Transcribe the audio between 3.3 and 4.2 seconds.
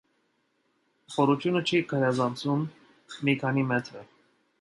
քանի մետրը։